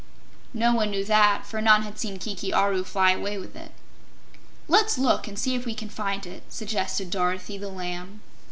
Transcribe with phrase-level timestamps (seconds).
[0.55, 3.71] No one knew that, for none had seen Kiki Aru fly away with it.
[4.67, 8.23] "Let's look and see if we can find it," suggested Dorothy the Lamb.